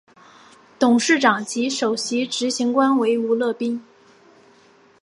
[0.79, 3.85] 董事长及首席执行官为吴乐斌。